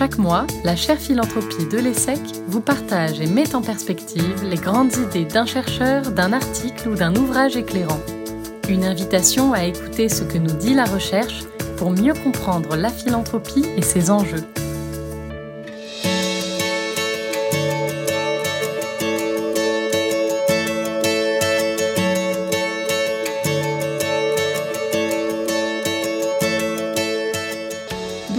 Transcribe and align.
Chaque 0.00 0.16
mois, 0.16 0.46
la 0.64 0.76
chaire 0.76 0.96
philanthropie 0.96 1.66
de 1.66 1.76
l'ESSEC 1.76 2.20
vous 2.48 2.62
partage 2.62 3.20
et 3.20 3.26
met 3.26 3.54
en 3.54 3.60
perspective 3.60 4.42
les 4.48 4.56
grandes 4.56 4.96
idées 4.96 5.26
d'un 5.26 5.44
chercheur, 5.44 6.10
d'un 6.12 6.32
article 6.32 6.88
ou 6.88 6.94
d'un 6.94 7.14
ouvrage 7.14 7.54
éclairant. 7.58 8.00
Une 8.70 8.86
invitation 8.86 9.52
à 9.52 9.64
écouter 9.64 10.08
ce 10.08 10.24
que 10.24 10.38
nous 10.38 10.56
dit 10.56 10.72
la 10.72 10.86
recherche 10.86 11.44
pour 11.76 11.90
mieux 11.90 12.14
comprendre 12.14 12.76
la 12.76 12.88
philanthropie 12.88 13.66
et 13.76 13.82
ses 13.82 14.10
enjeux. 14.10 14.46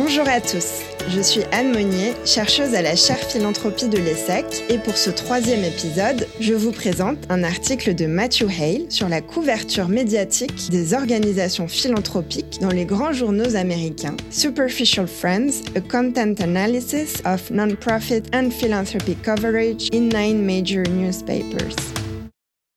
Bonjour 0.04 0.28
à 0.28 0.42
tous, 0.42 0.82
je 1.10 1.22
suis 1.22 1.42
Anne 1.52 1.74
Monnier, 1.74 2.14
chercheuse 2.26 2.74
à 2.74 2.82
la 2.82 2.96
chaire 2.96 3.20
philanthropie 3.20 3.88
de 3.88 4.00
l'ESSEC 4.00 4.46
et 4.68 4.80
pour 4.80 4.98
ce 4.98 5.12
troisième 5.12 5.64
épisode, 5.64 6.28
je 6.40 6.56
vous 6.56 6.72
présente 6.72 7.20
un 7.30 7.44
article 7.44 7.94
de 7.94 8.08
Matthew 8.08 8.48
Hale 8.50 8.90
sur 8.90 9.08
la 9.08 9.22
couverture 9.22 9.90
médiatique 9.90 10.72
des 10.72 10.96
organisations 10.96 11.68
philanthropiques 11.68 12.58
dans 12.62 12.72
les 12.72 12.86
grands 12.86 13.14
journaux 13.14 13.56
américains. 13.56 14.18
Superficial 14.32 15.08
Friends, 15.08 15.62
a 15.76 15.82
content 15.82 16.34
analysis 16.42 17.22
of 17.24 17.52
non-profit 17.52 18.24
and 18.34 18.50
philanthropy 18.50 19.16
coverage 19.24 19.88
in 19.94 20.10
nine 20.10 20.44
major 20.44 20.84
newspapers. 20.90 21.76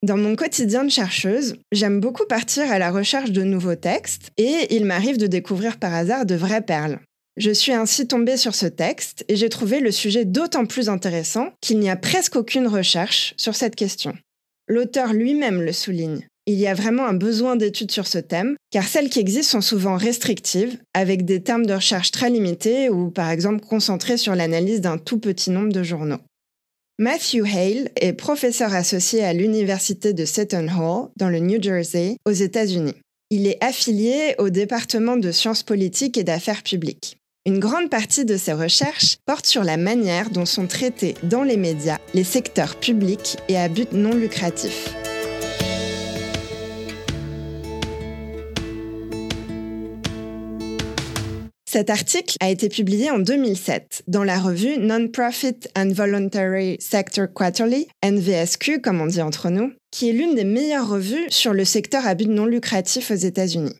Dans 0.03 0.17
mon 0.17 0.35
quotidien 0.35 0.83
de 0.83 0.91
chercheuse, 0.91 1.55
j'aime 1.71 1.99
beaucoup 1.99 2.27
partir 2.27 2.71
à 2.71 2.77
la 2.77 2.91
recherche 2.91 3.31
de 3.31 3.41
nouveaux 3.41 3.73
textes 3.73 4.29
et 4.37 4.67
il 4.69 4.85
m'arrive 4.85 5.17
de 5.17 5.25
découvrir 5.25 5.79
par 5.79 5.95
hasard 5.95 6.27
de 6.27 6.35
vraies 6.35 6.61
perles. 6.61 6.99
Je 7.37 7.51
suis 7.51 7.73
ainsi 7.73 8.07
tombée 8.07 8.37
sur 8.37 8.55
ce 8.55 8.65
texte 8.65 9.25
et 9.27 9.35
j'ai 9.35 9.49
trouvé 9.49 9.81
le 9.81 9.91
sujet 9.91 10.23
d'autant 10.23 10.65
plus 10.65 10.87
intéressant 10.87 11.49
qu'il 11.59 11.79
n'y 11.79 11.89
a 11.89 11.97
presque 11.97 12.37
aucune 12.37 12.67
recherche 12.67 13.33
sur 13.35 13.55
cette 13.55 13.75
question. 13.75 14.15
L'auteur 14.67 15.11
lui-même 15.11 15.61
le 15.61 15.73
souligne. 15.73 16.27
Il 16.47 16.55
y 16.55 16.67
a 16.67 16.73
vraiment 16.73 17.05
un 17.05 17.13
besoin 17.13 17.55
d'études 17.55 17.91
sur 17.91 18.07
ce 18.07 18.19
thème, 18.19 18.55
car 18.71 18.87
celles 18.87 19.09
qui 19.09 19.19
existent 19.19 19.59
sont 19.59 19.61
souvent 19.61 19.97
restrictives, 19.97 20.77
avec 20.93 21.25
des 21.25 21.41
termes 21.41 21.65
de 21.65 21.73
recherche 21.73 22.11
très 22.11 22.29
limités 22.29 22.89
ou 22.89 23.09
par 23.09 23.31
exemple 23.31 23.65
concentrés 23.65 24.17
sur 24.17 24.35
l'analyse 24.35 24.79
d'un 24.79 24.97
tout 24.97 25.19
petit 25.19 25.49
nombre 25.49 25.73
de 25.73 25.83
journaux. 25.83 26.21
Matthew 26.99 27.43
Hale 27.45 27.89
est 27.99 28.13
professeur 28.13 28.73
associé 28.73 29.23
à 29.23 29.33
l'Université 29.33 30.13
de 30.13 30.23
Seton 30.23 30.67
Hall, 30.69 31.09
dans 31.17 31.29
le 31.29 31.39
New 31.39 31.61
Jersey, 31.61 32.15
aux 32.25 32.31
États-Unis. 32.31 32.95
Il 33.31 33.47
est 33.47 33.61
affilié 33.61 34.35
au 34.37 34.49
département 34.49 35.17
de 35.17 35.31
sciences 35.31 35.63
politiques 35.63 36.17
et 36.17 36.23
d'affaires 36.23 36.63
publiques. 36.63 37.17
Une 37.47 37.59
grande 37.59 37.91
partie 37.91 38.25
de 38.25 38.37
ses 38.37 38.53
recherches 38.53 39.17
porte 39.27 39.45
sur 39.45 39.63
la 39.63 39.77
manière 39.77 40.31
dont 40.31 40.45
sont 40.47 40.65
traités 40.65 41.13
dans 41.21 41.43
les 41.43 41.57
médias 41.57 41.99
les 42.15 42.23
secteurs 42.23 42.75
publics 42.75 43.37
et 43.49 43.55
à 43.55 43.69
but 43.69 43.93
non 43.93 44.15
lucratif. 44.15 44.89
Cet 51.67 51.91
article 51.91 52.35
a 52.39 52.49
été 52.49 52.67
publié 52.67 53.11
en 53.11 53.19
2007 53.19 54.05
dans 54.07 54.23
la 54.23 54.39
revue 54.39 54.79
Non-Profit 54.79 55.67
and 55.77 55.89
Voluntary 55.93 56.77
Sector 56.79 57.27
Quarterly, 57.31 57.87
NVSQ 58.03 58.81
comme 58.81 59.01
on 59.01 59.05
dit 59.05 59.21
entre 59.21 59.51
nous, 59.51 59.71
qui 59.91 60.09
est 60.09 60.13
l'une 60.13 60.33
des 60.33 60.45
meilleures 60.45 60.89
revues 60.89 61.27
sur 61.29 61.53
le 61.53 61.65
secteur 61.65 62.07
à 62.07 62.15
but 62.15 62.27
non 62.27 62.47
lucratif 62.47 63.11
aux 63.11 63.15
États-Unis. 63.15 63.75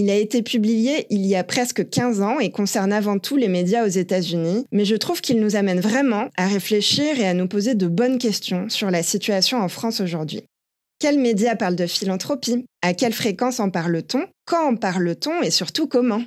Il 0.00 0.10
a 0.10 0.14
été 0.14 0.42
publié 0.42 1.08
il 1.10 1.26
y 1.26 1.34
a 1.34 1.42
presque 1.42 1.90
15 1.90 2.22
ans 2.22 2.38
et 2.38 2.52
concerne 2.52 2.92
avant 2.92 3.18
tout 3.18 3.36
les 3.36 3.48
médias 3.48 3.84
aux 3.84 3.88
États-Unis, 3.88 4.64
mais 4.70 4.84
je 4.84 4.94
trouve 4.94 5.20
qu'il 5.20 5.40
nous 5.40 5.56
amène 5.56 5.80
vraiment 5.80 6.28
à 6.36 6.46
réfléchir 6.46 7.18
et 7.18 7.26
à 7.26 7.34
nous 7.34 7.48
poser 7.48 7.74
de 7.74 7.88
bonnes 7.88 8.18
questions 8.18 8.68
sur 8.68 8.92
la 8.92 9.02
situation 9.02 9.58
en 9.58 9.68
France 9.68 10.00
aujourd'hui. 10.00 10.44
Quels 11.00 11.18
médias 11.18 11.56
parlent 11.56 11.74
de 11.74 11.88
philanthropie? 11.88 12.64
À 12.80 12.94
quelle 12.94 13.12
fréquence 13.12 13.58
en 13.58 13.70
parle-t-on? 13.70 14.24
Quand 14.46 14.68
en 14.68 14.76
parle-t-on? 14.76 15.42
Et 15.42 15.50
surtout 15.50 15.88
comment? 15.88 16.22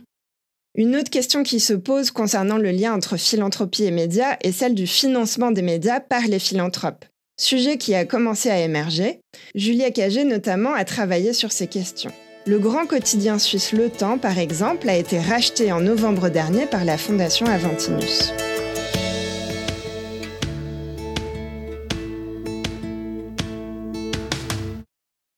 Une 0.75 0.97
autre 0.97 1.09
question 1.09 1.41
qui 1.41 1.61
se 1.61 1.73
pose 1.73 2.11
concernant 2.11 2.57
le 2.57 2.71
lien 2.71 2.93
entre 2.93 3.15
philanthropie 3.15 3.85
et 3.85 3.91
médias 3.91 4.35
est 4.41 4.51
celle 4.51 4.75
du 4.75 4.85
financement 4.85 5.51
des 5.51 5.61
médias 5.61 6.01
par 6.01 6.27
les 6.27 6.39
philanthropes. 6.39 7.05
Sujet 7.39 7.77
qui 7.77 7.95
a 7.95 8.03
commencé 8.03 8.49
à 8.49 8.59
émerger. 8.59 9.21
Julia 9.55 9.91
Cagé 9.91 10.25
notamment 10.25 10.73
a 10.73 10.83
travaillé 10.83 11.31
sur 11.31 11.53
ces 11.53 11.67
questions. 11.67 12.11
Le 12.47 12.57
grand 12.57 12.87
quotidien 12.87 13.37
suisse 13.37 13.71
Le 13.71 13.91
Temps, 13.91 14.17
par 14.17 14.39
exemple, 14.39 14.89
a 14.89 14.97
été 14.97 15.19
racheté 15.19 15.71
en 15.71 15.79
novembre 15.79 16.29
dernier 16.29 16.65
par 16.65 16.85
la 16.85 16.97
Fondation 16.97 17.45
Aventinus. 17.45 18.33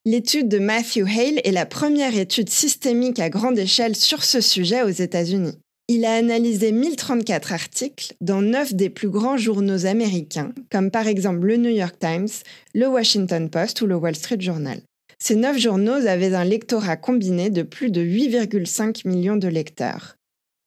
L'étude 0.05 0.47
de 0.47 0.59
Matthew 0.59 1.05
Hale 1.05 1.41
est 1.43 1.51
la 1.51 1.65
première 1.65 2.17
étude 2.17 2.49
systémique 2.49 3.19
à 3.19 3.29
grande 3.29 3.59
échelle 3.59 3.97
sur 3.97 4.23
ce 4.23 4.39
sujet 4.39 4.81
aux 4.83 4.89
États-Unis. 4.89 5.57
Il 5.89 6.05
a 6.05 6.13
analysé 6.13 6.71
1034 6.71 7.51
articles 7.51 8.13
dans 8.21 8.41
9 8.41 8.75
des 8.75 8.89
plus 8.89 9.09
grands 9.09 9.35
journaux 9.35 9.85
américains, 9.85 10.53
comme 10.71 10.89
par 10.89 11.07
exemple 11.07 11.47
le 11.47 11.57
New 11.57 11.69
York 11.69 11.95
Times, 11.99 12.29
le 12.73 12.87
Washington 12.87 13.49
Post 13.49 13.81
ou 13.81 13.87
le 13.87 13.95
Wall 13.95 14.15
Street 14.15 14.39
Journal. 14.39 14.79
Ces 15.25 15.37
neuf 15.37 15.57
journaux 15.57 16.05
avaient 16.05 16.33
un 16.33 16.43
lectorat 16.43 16.97
combiné 16.97 17.49
de 17.49 17.61
plus 17.61 17.89
de 17.89 18.01
8,5 18.03 19.07
millions 19.07 19.37
de 19.37 19.47
lecteurs. 19.47 20.17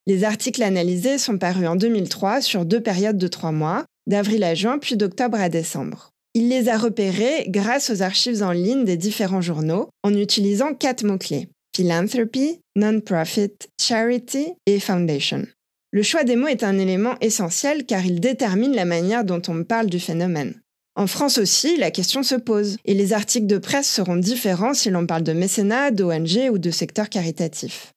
Les 0.07 0.25
articles 0.25 0.63
analysés 0.63 1.19
sont 1.19 1.37
parus 1.37 1.69
en 1.69 1.77
2003 1.77 2.41
sur 2.41 2.65
deux 2.65 2.81
périodes 2.81 3.19
de 3.19 3.29
trois 3.29 3.53
mois, 3.53 3.85
d'avril 4.07 4.43
à 4.45 4.55
juin 4.55 4.79
puis 4.79 4.97
d'octobre 4.97 5.39
à 5.39 5.51
décembre. 5.51 6.09
Il 6.33 6.49
les 6.49 6.71
a 6.71 6.79
repérés 6.79 7.45
grâce 7.49 7.91
aux 7.91 8.01
archives 8.01 8.43
en 8.43 8.53
ligne 8.53 8.87
des 8.87 8.97
différents 8.97 9.43
journaux 9.43 9.91
en 10.03 10.15
utilisant 10.15 10.73
quatre 10.73 11.05
mots-clés 11.05 11.51
philanthropy, 11.77 12.63
non-profit, 12.77 13.53
charity 13.79 14.55
et 14.65 14.81
foundation. 14.81 15.45
Le 15.91 16.03
choix 16.03 16.25
des 16.25 16.37
mots 16.37 16.49
est 16.49 16.65
un 16.65 16.79
élément 16.79 17.17
essentiel 17.21 17.85
car 17.85 18.07
il 18.07 18.21
détermine 18.21 18.75
la 18.75 18.87
manière 18.87 19.23
dont 19.23 19.43
on 19.49 19.65
parle 19.65 19.91
du 19.91 20.01
phénomène. 20.01 20.55
En 20.97 21.07
France 21.07 21.37
aussi, 21.37 21.77
la 21.77 21.91
question 21.91 22.23
se 22.23 22.35
pose, 22.35 22.79
et 22.87 22.95
les 22.95 23.13
articles 23.13 23.47
de 23.47 23.59
presse 23.59 23.89
seront 23.89 24.17
différents 24.17 24.73
si 24.73 24.89
l'on 24.89 25.07
parle 25.07 25.25
de 25.25 25.35
mécénat, 25.35 25.91
d'ONG 25.91 26.51
ou 26.51 26.57
de 26.57 26.71
secteur 26.71 27.11
caritatif. 27.11 27.93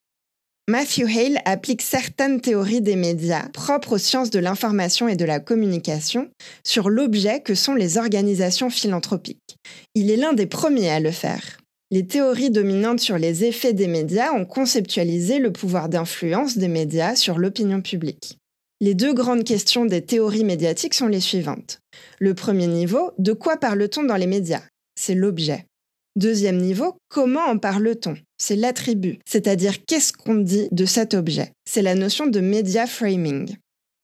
Matthew 0.68 1.06
Hale 1.08 1.42
applique 1.46 1.82
certaines 1.82 2.42
théories 2.42 2.82
des 2.82 2.98
médias 2.98 3.48
propres 3.54 3.94
aux 3.94 3.98
sciences 3.98 4.30
de 4.30 4.38
l'information 4.38 5.08
et 5.08 5.16
de 5.16 5.26
la 5.26 5.40
communication 5.40 6.30
sur 6.64 6.90
l'objet 6.90 7.40
que 7.40 7.56
sont 7.56 7.74
les 7.74 7.98
organisations 7.98 8.70
philanthropiques. 8.70 9.56
Il 9.96 10.12
est 10.12 10.18
l'un 10.18 10.34
des 10.34 10.46
premiers 10.46 10.92
à 10.92 11.00
le 11.00 11.10
faire. 11.10 11.58
Les 11.90 12.06
théories 12.06 12.52
dominantes 12.52 13.00
sur 13.00 13.18
les 13.18 13.46
effets 13.46 13.74
des 13.74 13.88
médias 13.88 14.32
ont 14.34 14.46
conceptualisé 14.46 15.40
le 15.40 15.52
pouvoir 15.52 15.90
d'influence 15.90 16.58
des 16.58 16.68
médias 16.68 17.16
sur 17.16 17.40
l'opinion 17.40 17.82
publique. 17.82 18.38
Les 18.82 18.94
deux 18.94 19.14
grandes 19.14 19.44
questions 19.44 19.84
des 19.84 20.06
théories 20.06 20.46
médiatiques 20.46 20.94
sont 20.94 21.08
les 21.08 21.20
suivantes. 21.20 21.80
Le 22.18 22.34
premier 22.34 22.68
niveau, 22.68 23.12
de 23.18 23.34
quoi 23.34 23.58
parle-t-on 23.58 24.04
dans 24.06 24.16
les 24.16 24.26
médias? 24.26 24.64
C'est 24.96 25.16
l'objet. 25.16 25.66
Deuxième 26.16 26.56
niveau, 26.56 26.96
comment 27.10 27.44
en 27.44 27.58
parle-t-on? 27.58 28.16
C'est 28.38 28.56
l'attribut, 28.56 29.20
c'est-à-dire 29.28 29.84
qu'est-ce 29.86 30.14
qu'on 30.14 30.36
dit 30.36 30.70
de 30.72 30.86
cet 30.86 31.14
objet? 31.14 31.52
C'est 31.66 31.82
la 31.82 31.94
notion 31.94 32.28
de 32.28 32.40
media 32.40 32.88
framing. 32.88 33.54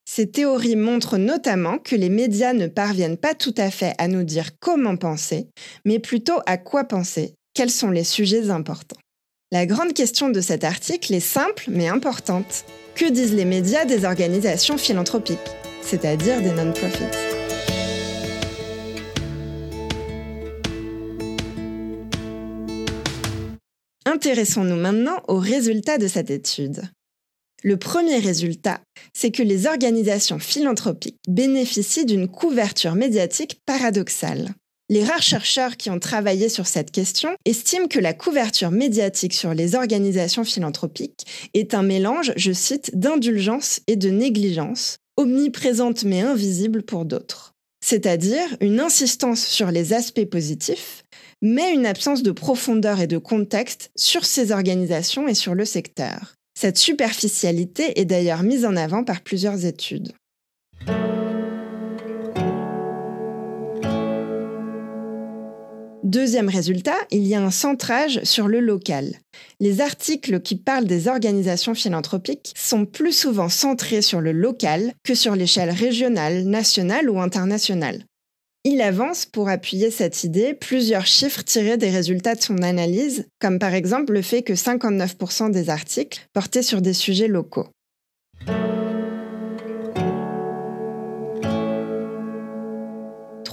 Ces 0.03 0.29
théories 0.29 0.75
montrent 0.75 1.17
notamment 1.17 1.77
que 1.77 1.95
les 1.95 2.09
médias 2.09 2.51
ne 2.51 2.67
parviennent 2.67 3.17
pas 3.17 3.33
tout 3.33 3.55
à 3.57 3.71
fait 3.71 3.93
à 3.97 4.09
nous 4.09 4.23
dire 4.23 4.59
comment 4.59 4.97
penser, 4.97 5.47
mais 5.85 5.99
plutôt 5.99 6.41
à 6.45 6.57
quoi 6.57 6.83
penser, 6.83 7.33
quels 7.53 7.71
sont 7.71 7.91
les 7.91 8.03
sujets 8.03 8.49
importants? 8.49 8.99
La 9.51 9.67
grande 9.67 9.93
question 9.93 10.29
de 10.29 10.41
cet 10.41 10.63
article 10.63 11.13
est 11.13 11.19
simple 11.19 11.65
mais 11.67 11.87
importante. 11.87 12.65
Que 12.95 13.11
disent 13.11 13.35
les 13.35 13.45
médias 13.45 13.85
des 13.85 14.03
organisations 14.03 14.75
philanthropiques, 14.75 15.37
c'est-à-dire 15.83 16.41
des 16.41 16.51
non-profits? 16.51 17.03
Intéressons-nous 24.07 24.77
maintenant 24.77 25.21
aux 25.27 25.37
résultats 25.37 25.99
de 25.99 26.07
cette 26.07 26.31
étude. 26.31 26.81
Le 27.63 27.77
premier 27.77 28.17
résultat, 28.17 28.81
c'est 29.13 29.31
que 29.31 29.43
les 29.43 29.67
organisations 29.67 30.39
philanthropiques 30.39 31.19
bénéficient 31.27 32.05
d'une 32.05 32.27
couverture 32.27 32.95
médiatique 32.95 33.59
paradoxale. 33.67 34.55
Les 34.87 35.03
rares 35.03 35.23
chercheurs 35.23 35.77
qui 35.77 35.89
ont 35.89 35.97
travaillé 35.97 36.47
sur 36.47 36.67
cette 36.67 36.91
question 36.91 37.29
estiment 37.43 37.87
que 37.87 37.99
la 37.99 38.13
couverture 38.13 38.69
médiatique 38.69 39.33
sur 39.33 39.55
les 39.55 39.73
organisations 39.73 40.43
philanthropiques 40.43 41.25
est 41.55 41.73
un 41.73 41.81
mélange, 41.81 42.33
je 42.35 42.51
cite, 42.51 42.91
d'indulgence 42.93 43.79
et 43.87 43.95
de 43.95 44.09
négligence, 44.09 44.97
omniprésente 45.17 46.03
mais 46.03 46.21
invisible 46.21 46.83
pour 46.83 47.05
d'autres. 47.05 47.53
C'est-à-dire 47.83 48.45
une 48.61 48.79
insistance 48.79 49.43
sur 49.43 49.71
les 49.71 49.93
aspects 49.93 50.25
positifs, 50.25 51.03
mais 51.41 51.73
une 51.73 51.87
absence 51.87 52.21
de 52.21 52.31
profondeur 52.31 52.99
et 52.99 53.07
de 53.07 53.17
contexte 53.17 53.89
sur 53.95 54.23
ces 54.23 54.51
organisations 54.51 55.27
et 55.27 55.33
sur 55.33 55.55
le 55.55 55.65
secteur. 55.65 56.35
Cette 56.55 56.77
superficialité 56.77 57.99
est 57.99 58.05
d'ailleurs 58.05 58.43
mise 58.43 58.65
en 58.65 58.75
avant 58.75 59.03
par 59.03 59.21
plusieurs 59.21 59.65
études. 59.65 60.13
Deuxième 66.15 66.47
résultat, 66.47 66.95
il 67.11 67.27
y 67.27 67.35
a 67.35 67.41
un 67.41 67.51
centrage 67.51 68.23
sur 68.23 68.47
le 68.47 68.61
local. 68.61 69.17
Les 69.59 69.81
articles 69.81 70.39
qui 70.39 70.55
parlent 70.55 70.85
des 70.85 71.09
organisations 71.09 71.75
philanthropiques 71.75 72.53
sont 72.55 72.85
plus 72.85 73.11
souvent 73.11 73.49
centrés 73.49 74.01
sur 74.01 74.21
le 74.21 74.31
local 74.31 74.93
que 75.03 75.13
sur 75.13 75.35
l'échelle 75.35 75.71
régionale, 75.71 76.45
nationale 76.45 77.09
ou 77.09 77.19
internationale. 77.19 78.05
Il 78.63 78.79
avance 78.79 79.25
pour 79.25 79.49
appuyer 79.49 79.91
cette 79.91 80.23
idée 80.23 80.53
plusieurs 80.53 81.05
chiffres 81.05 81.43
tirés 81.43 81.75
des 81.75 81.89
résultats 81.89 82.35
de 82.35 82.41
son 82.41 82.59
analyse, 82.59 83.27
comme 83.41 83.59
par 83.59 83.73
exemple 83.73 84.13
le 84.13 84.21
fait 84.21 84.41
que 84.41 84.53
59% 84.53 85.51
des 85.51 85.69
articles 85.69 86.29
portaient 86.31 86.63
sur 86.63 86.81
des 86.81 86.93
sujets 86.93 87.27
locaux. 87.27 87.67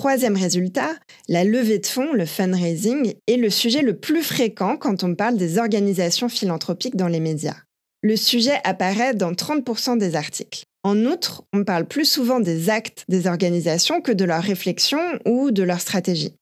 Troisième 0.03 0.37
résultat, 0.37 0.97
la 1.29 1.45
levée 1.45 1.79
de 1.79 1.87
fonds, 1.87 2.13
le 2.13 2.27
fundraising, 2.27 3.15
est 3.29 3.37
le 3.37 3.51
sujet 3.51 3.83
le 3.83 3.97
plus 3.97 4.25
fréquent 4.25 4.77
quand 4.77 5.05
on 5.05 5.15
parle 5.15 5.37
des 5.37 5.59
organisations 5.59 6.29
philanthropiques 6.29 6.97
dans 6.97 7.07
les 7.07 7.21
médias. 7.21 7.55
Le 8.03 8.17
sujet 8.17 8.59
apparaît 8.65 9.15
dans 9.15 9.31
30% 9.31 9.99
des 9.99 10.17
articles. 10.17 10.65
En 10.83 10.99
outre, 11.05 11.45
on 11.53 11.63
parle 11.63 11.87
plus 11.87 12.05
souvent 12.05 12.41
des 12.41 12.69
actes 12.69 13.05
des 13.07 13.29
organisations 13.29 14.01
que 14.01 14.11
de 14.11 14.25
leurs 14.25 14.43
réflexions 14.43 15.21
ou 15.25 15.53
de 15.53 15.63
leur 15.63 15.81
stratégie. 15.81 16.35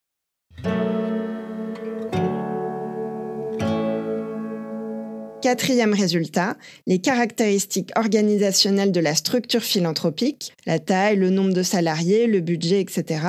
Quatrième 5.42 5.94
résultat, 5.94 6.58
les 6.86 6.98
caractéristiques 6.98 7.92
organisationnelles 7.96 8.92
de 8.92 9.00
la 9.00 9.14
structure 9.14 9.62
philanthropique, 9.62 10.52
la 10.66 10.78
taille, 10.78 11.16
le 11.16 11.30
nombre 11.30 11.54
de 11.54 11.62
salariés, 11.62 12.26
le 12.26 12.40
budget, 12.40 12.80
etc., 12.80 13.22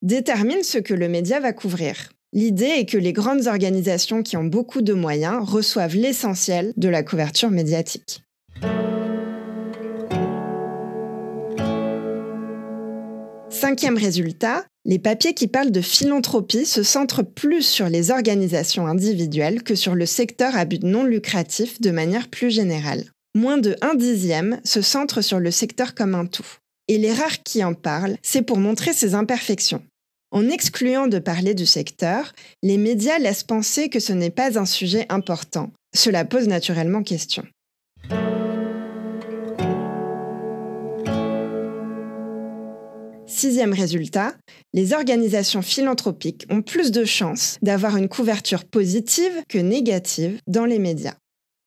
déterminent 0.00 0.62
ce 0.62 0.78
que 0.78 0.94
le 0.94 1.08
média 1.08 1.40
va 1.40 1.52
couvrir. 1.52 2.10
L'idée 2.32 2.66
est 2.66 2.86
que 2.86 2.98
les 2.98 3.12
grandes 3.12 3.48
organisations 3.48 4.22
qui 4.22 4.36
ont 4.36 4.44
beaucoup 4.44 4.80
de 4.80 4.92
moyens 4.92 5.48
reçoivent 5.48 5.96
l'essentiel 5.96 6.72
de 6.76 6.88
la 6.88 7.02
couverture 7.02 7.50
médiatique. 7.50 8.22
Cinquième 13.66 13.98
résultat, 13.98 14.64
les 14.84 15.00
papiers 15.00 15.34
qui 15.34 15.48
parlent 15.48 15.72
de 15.72 15.80
philanthropie 15.80 16.66
se 16.66 16.84
centrent 16.84 17.24
plus 17.24 17.62
sur 17.62 17.88
les 17.88 18.12
organisations 18.12 18.86
individuelles 18.86 19.64
que 19.64 19.74
sur 19.74 19.96
le 19.96 20.06
secteur 20.06 20.56
à 20.56 20.64
but 20.64 20.84
non 20.84 21.02
lucratif 21.02 21.80
de 21.80 21.90
manière 21.90 22.28
plus 22.28 22.52
générale. 22.52 23.06
Moins 23.34 23.58
de 23.58 23.74
un 23.82 23.96
dixième 23.96 24.60
se 24.62 24.82
centre 24.82 25.20
sur 25.20 25.40
le 25.40 25.50
secteur 25.50 25.96
comme 25.96 26.14
un 26.14 26.26
tout. 26.26 26.46
Et 26.86 26.96
les 26.96 27.12
rares 27.12 27.42
qui 27.42 27.64
en 27.64 27.74
parlent, 27.74 28.16
c'est 28.22 28.42
pour 28.42 28.58
montrer 28.58 28.92
ses 28.92 29.16
imperfections. 29.16 29.82
En 30.30 30.48
excluant 30.48 31.08
de 31.08 31.18
parler 31.18 31.54
du 31.54 31.66
secteur, 31.66 32.34
les 32.62 32.78
médias 32.78 33.18
laissent 33.18 33.42
penser 33.42 33.88
que 33.88 33.98
ce 33.98 34.12
n'est 34.12 34.30
pas 34.30 34.60
un 34.60 34.66
sujet 34.66 35.06
important. 35.08 35.72
Cela 35.92 36.24
pose 36.24 36.46
naturellement 36.46 37.02
question. 37.02 37.44
Sixième 43.36 43.74
résultat, 43.74 44.34
les 44.72 44.94
organisations 44.94 45.60
philanthropiques 45.60 46.46
ont 46.48 46.62
plus 46.62 46.90
de 46.90 47.04
chances 47.04 47.58
d'avoir 47.60 47.98
une 47.98 48.08
couverture 48.08 48.64
positive 48.64 49.42
que 49.46 49.58
négative 49.58 50.38
dans 50.46 50.64
les 50.64 50.78
médias. 50.78 51.16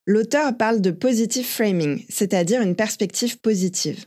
L'auteur 0.07 0.57
parle 0.57 0.81
de 0.81 0.89
positive 0.89 1.45
framing, 1.45 2.04
c'est-à-dire 2.10 2.63
une 2.63 2.75
perspective 2.75 3.38
positive. 3.38 4.06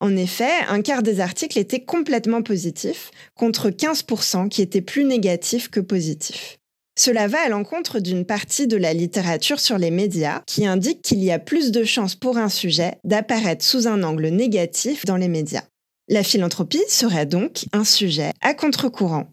En 0.00 0.16
effet, 0.16 0.52
un 0.70 0.80
quart 0.80 1.02
des 1.02 1.20
articles 1.20 1.58
étaient 1.58 1.84
complètement 1.84 2.40
positifs, 2.40 3.10
contre 3.34 3.68
15% 3.68 4.48
qui 4.48 4.62
étaient 4.62 4.80
plus 4.80 5.04
négatifs 5.04 5.68
que 5.68 5.80
positifs. 5.80 6.56
Cela 6.98 7.28
va 7.28 7.40
à 7.40 7.50
l'encontre 7.50 8.00
d'une 8.00 8.24
partie 8.24 8.66
de 8.66 8.78
la 8.78 8.94
littérature 8.94 9.60
sur 9.60 9.76
les 9.76 9.90
médias 9.90 10.40
qui 10.46 10.64
indique 10.64 11.02
qu'il 11.02 11.22
y 11.22 11.30
a 11.30 11.38
plus 11.38 11.72
de 11.72 11.84
chances 11.84 12.14
pour 12.14 12.38
un 12.38 12.48
sujet 12.48 12.94
d'apparaître 13.04 13.66
sous 13.66 13.86
un 13.86 14.02
angle 14.02 14.28
négatif 14.28 15.04
dans 15.04 15.18
les 15.18 15.28
médias. 15.28 15.64
La 16.08 16.24
philanthropie 16.24 16.82
serait 16.88 17.26
donc 17.26 17.66
un 17.72 17.84
sujet 17.84 18.32
à 18.40 18.54
contre-courant. 18.54 19.32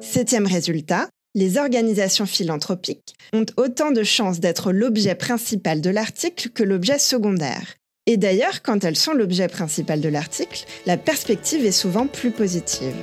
Septième 0.00 0.46
résultat, 0.46 1.08
les 1.34 1.56
organisations 1.56 2.26
philanthropiques 2.26 3.14
ont 3.32 3.46
autant 3.56 3.90
de 3.90 4.02
chances 4.02 4.40
d'être 4.40 4.70
l'objet 4.70 5.14
principal 5.14 5.80
de 5.80 5.90
l'article 5.90 6.50
que 6.50 6.62
l'objet 6.62 6.98
secondaire. 6.98 7.74
Et 8.06 8.16
d'ailleurs, 8.16 8.62
quand 8.62 8.84
elles 8.84 8.96
sont 8.96 9.14
l'objet 9.14 9.48
principal 9.48 10.00
de 10.00 10.08
l'article, 10.08 10.66
la 10.86 10.98
perspective 10.98 11.64
est 11.64 11.72
souvent 11.72 12.06
plus 12.06 12.32
positive. 12.32 12.94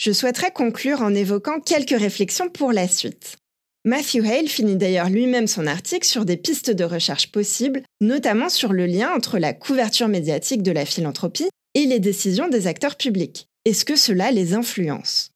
Je 0.00 0.12
souhaiterais 0.12 0.50
conclure 0.50 1.02
en 1.02 1.14
évoquant 1.14 1.60
quelques 1.60 1.90
réflexions 1.90 2.48
pour 2.48 2.72
la 2.72 2.88
suite. 2.88 3.36
Matthew 3.84 4.24
Hale 4.24 4.48
finit 4.48 4.76
d'ailleurs 4.76 5.10
lui-même 5.10 5.46
son 5.46 5.66
article 5.66 6.06
sur 6.06 6.24
des 6.24 6.38
pistes 6.38 6.70
de 6.70 6.84
recherche 6.84 7.30
possibles, 7.30 7.82
notamment 8.00 8.48
sur 8.48 8.72
le 8.72 8.86
lien 8.86 9.12
entre 9.14 9.38
la 9.38 9.52
couverture 9.52 10.08
médiatique 10.08 10.62
de 10.62 10.72
la 10.72 10.86
philanthropie 10.86 11.50
et 11.74 11.84
les 11.84 11.98
décisions 11.98 12.48
des 12.48 12.66
acteurs 12.66 12.96
publics. 12.96 13.48
Est-ce 13.66 13.84
que 13.84 13.94
cela 13.94 14.30
les 14.30 14.54
influence? 14.54 15.29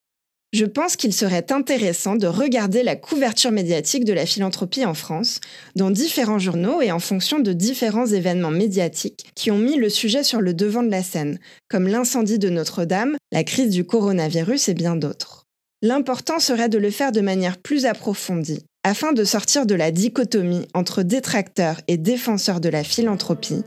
Je 0.55 0.67
pense 0.67 0.95
qu'il 0.95 1.13
serait 1.13 1.51
intéressant 1.51 2.15
de 2.15 2.29
regarder 2.29 2.85
la 2.85 2.95
couverture 2.95 3.51
médiatique 3.51 4.05
de 4.05 4.13
la 4.13 4.25
philanthropie 4.25 4.85
en 4.85 4.95
France, 4.95 5.41
dans 5.75 5.91
différents 5.91 6.39
journaux 6.39 6.81
et 6.81 6.93
en 6.93 7.01
fonction 7.01 7.41
de 7.41 7.53
différents 7.53 8.07
événements 8.07 8.53
médiatiques 8.53 9.27
qui 9.35 9.51
ont 9.51 9.59
mis 9.59 9.77
le 9.77 9.89
sujet 9.89 10.23
sur 10.23 10.41
le 10.41 10.55
devant 10.55 10.85
de 10.85 10.93
la 10.93 11.03
scène, 11.03 11.41
comme 11.69 11.89
l'incendie 11.89 12.39
de 12.39 12.51
Notre-Dame, 12.51 13.17
la 13.33 13.43
crise 13.43 13.71
du 13.71 13.85
coronavirus 13.85 14.69
et 14.69 14.75
bien 14.75 14.95
d'autres. 14.95 15.43
L'important 15.83 16.39
serait 16.39 16.69
de 16.69 16.79
le 16.79 16.93
faire 16.93 17.11
de 17.11 17.21
manière 17.21 17.59
plus 17.59 17.85
approfondie, 17.85 18.65
afin 18.85 19.13
de 19.13 19.25
sortir 19.25 19.67
de 19.67 19.75
la 19.75 19.91
dichotomie 19.91 20.69
entre 20.73 21.03
détracteurs 21.03 21.81
et 21.89 21.97
défenseurs 21.97 22.61
de 22.61 22.69
la 22.69 22.85
philanthropie 22.85 23.65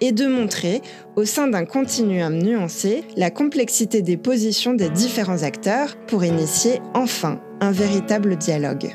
et 0.00 0.12
de 0.12 0.26
montrer, 0.26 0.82
au 1.16 1.24
sein 1.24 1.48
d'un 1.48 1.64
continuum 1.64 2.38
nuancé, 2.38 3.04
la 3.16 3.30
complexité 3.30 4.02
des 4.02 4.16
positions 4.16 4.74
des 4.74 4.90
différents 4.90 5.42
acteurs 5.42 5.96
pour 6.06 6.24
initier 6.24 6.80
enfin 6.94 7.40
un 7.60 7.72
véritable 7.72 8.36
dialogue. 8.36 8.94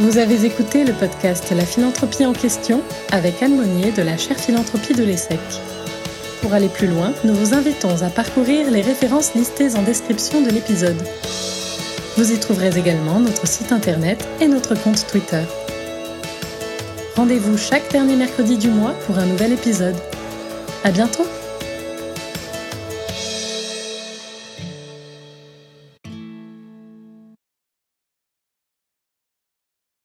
Vous 0.00 0.18
avez 0.18 0.44
écouté 0.44 0.84
le 0.84 0.92
podcast 0.92 1.50
La 1.50 1.66
philanthropie 1.66 2.24
en 2.24 2.32
question 2.32 2.82
avec 3.10 3.42
Anne 3.42 3.56
Monnier 3.56 3.90
de 3.90 4.02
la 4.02 4.16
chaire 4.16 4.38
philanthropie 4.38 4.94
de 4.94 5.02
l'ESSEC. 5.02 5.40
Pour 6.42 6.54
aller 6.54 6.68
plus 6.68 6.86
loin, 6.86 7.12
nous 7.24 7.34
vous 7.34 7.54
invitons 7.54 8.02
à 8.02 8.10
parcourir 8.10 8.70
les 8.70 8.80
références 8.80 9.34
listées 9.34 9.74
en 9.74 9.82
description 9.82 10.40
de 10.40 10.50
l'épisode. 10.50 10.96
Vous 12.16 12.32
y 12.32 12.38
trouverez 12.38 12.76
également 12.78 13.20
notre 13.20 13.46
site 13.46 13.72
internet 13.72 14.26
et 14.40 14.46
notre 14.46 14.74
compte 14.74 15.06
Twitter. 15.06 15.42
Rendez-vous 17.16 17.56
chaque 17.58 17.90
dernier 17.90 18.16
mercredi 18.16 18.56
du 18.56 18.68
mois 18.68 18.94
pour 19.06 19.18
un 19.18 19.26
nouvel 19.26 19.52
épisode. 19.52 19.96
À 20.84 20.90
bientôt! 20.90 21.26